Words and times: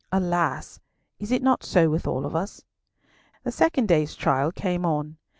Alas! 0.11 0.79
is 1.19 1.31
it 1.31 1.43
not 1.43 1.63
so 1.63 1.87
with 1.87 2.07
all 2.07 2.25
of 2.25 2.35
us? 2.35 2.63
The 3.43 3.51
second 3.51 3.87
day's 3.87 4.15
trial 4.15 4.51
came 4.51 4.83
on. 4.83 5.17